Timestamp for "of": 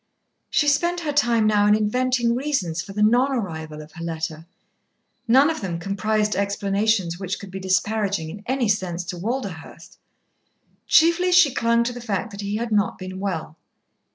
3.83-3.91, 5.51-5.61